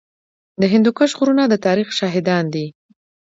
[0.61, 2.65] د هندوکش غرونه د تاریخ شاهدان دي